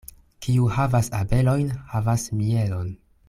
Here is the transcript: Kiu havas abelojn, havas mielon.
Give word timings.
Kiu 0.45 0.69
havas 0.77 1.09
abelojn, 1.19 1.69
havas 1.93 2.27
mielon. 2.41 2.93